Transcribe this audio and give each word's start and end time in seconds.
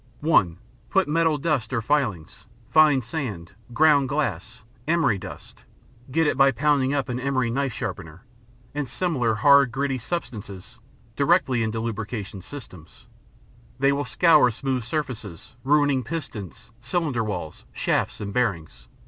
(1) 0.21 0.57
Put 0.89 1.07
metal 1.07 1.37
dust 1.37 1.71
or 1.71 1.79
filings, 1.79 2.47
fine 2.71 3.03
sand, 3.03 3.51
ground 3.71 4.09
glass, 4.09 4.63
emery 4.87 5.19
dust 5.19 5.63
(get 6.09 6.25
it 6.25 6.35
by 6.37 6.49
pounding 6.49 6.91
up 6.91 7.07
an 7.07 7.19
emery 7.19 7.51
knife 7.51 7.71
sharpener) 7.71 8.23
and 8.73 8.87
similar 8.87 9.35
hard, 9.35 9.71
gritty 9.71 9.99
substances 9.99 10.79
directly 11.15 11.61
into 11.61 11.79
lubrication 11.79 12.41
systems. 12.41 13.05
They 13.77 13.91
will 13.91 14.03
scour 14.03 14.49
smooth 14.49 14.81
surfaces, 14.81 15.53
ruining 15.63 16.03
pistons, 16.03 16.71
cylinder 16.81 17.23
walls, 17.23 17.65
shafts, 17.71 18.19
and 18.19 18.33
bearings. 18.33 18.87